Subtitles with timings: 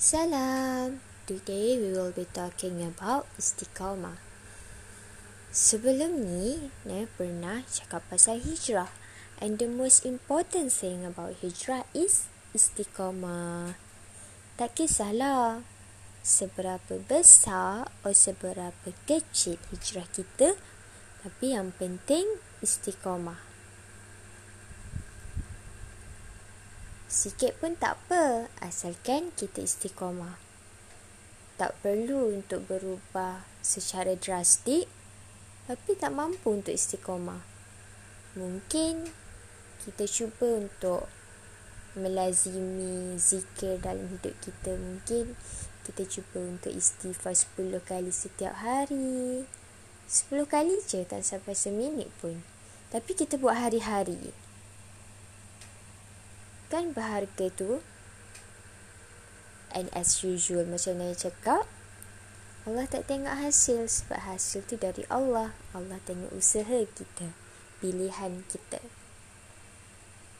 [0.00, 1.04] Salam.
[1.28, 4.16] Today we will be talking about istiqamah.
[5.52, 8.88] Sebelum ni, Naya pernah cakap pasal hijrah.
[9.44, 13.76] And the most important thing about hijrah is istiqamah.
[14.56, 15.68] Tak kisahlah
[16.24, 20.56] seberapa besar atau seberapa kecil hijrah kita,
[21.20, 22.24] tapi yang penting
[22.64, 23.49] istiqamah.
[27.10, 30.38] Sikit pun tak apa, asalkan kita istiqamah.
[31.58, 34.86] Tak perlu untuk berubah secara drastik,
[35.66, 37.42] tapi tak mampu untuk istiqamah.
[38.38, 39.10] Mungkin
[39.82, 41.10] kita cuba untuk
[41.98, 44.78] melazimi zikir dalam hidup kita.
[44.78, 45.34] Mungkin
[45.82, 49.50] kita cuba untuk istighfar 10 kali setiap hari.
[50.06, 52.38] 10 kali je, tak sampai seminit pun.
[52.94, 54.30] Tapi kita buat hari-hari
[56.70, 57.82] kan berharga tu.
[59.74, 61.66] And as usual macam Naya cakap
[62.68, 65.50] Allah tak tengok hasil sebab hasil tu dari Allah.
[65.74, 67.34] Allah tengok usaha kita
[67.80, 68.78] pilihan kita.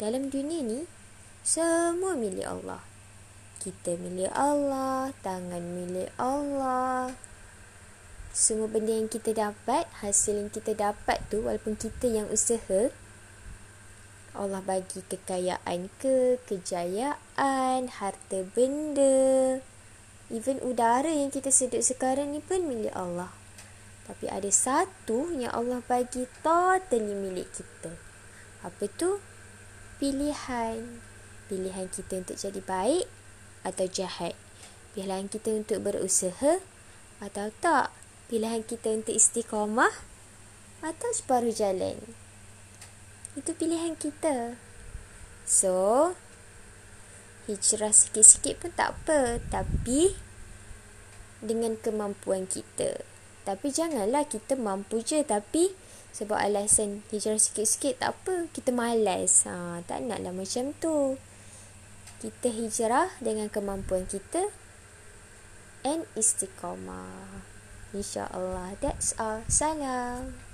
[0.00, 0.80] Dalam dunia ni
[1.44, 2.80] semua milik Allah.
[3.60, 7.12] Kita milik Allah tangan milik Allah.
[8.30, 12.94] Semua benda yang kita dapat hasil yang kita dapat tu walaupun kita yang usaha
[14.34, 19.62] Allah bagi kekayaan ke, kejayaan, harta benda.
[20.26, 23.30] Even udara yang kita sedut sekarang ni pun milik Allah.
[24.10, 27.94] Tapi ada satu yang Allah bagi totally milik kita.
[28.66, 29.22] Apa tu?
[30.02, 30.98] Pilihan.
[31.46, 33.06] Pilihan kita untuk jadi baik
[33.62, 34.34] atau jahat.
[34.98, 36.58] Pilihan kita untuk berusaha
[37.22, 37.94] atau tak.
[38.26, 39.94] Pilihan kita untuk istiqamah
[40.82, 42.23] atau separuh jalan.
[43.34, 44.54] Itu pilihan kita.
[45.42, 46.14] So,
[47.50, 49.42] hijrah sikit-sikit pun tak apa.
[49.50, 50.14] Tapi,
[51.44, 53.04] dengan kemampuan kita.
[53.44, 55.20] Tapi janganlah kita mampu je.
[55.26, 55.74] Tapi,
[56.14, 58.46] sebab alasan hijrah sikit-sikit tak apa.
[58.54, 59.50] Kita malas.
[59.50, 61.18] Ha, tak naklah macam tu.
[62.22, 64.48] Kita hijrah dengan kemampuan kita.
[65.82, 67.44] And istiqamah.
[67.92, 68.78] InsyaAllah.
[68.78, 69.44] That's all.
[69.50, 70.53] Salam.